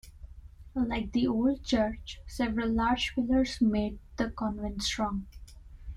Like 0.73 1.11
the 1.11 1.27
old 1.27 1.63
church, 1.63 2.21
several 2.25 2.69
large 2.71 3.13
pillars 3.13 3.61
made 3.61 3.99
the 4.17 4.31
convent 4.31 4.81
strong. 4.81 5.27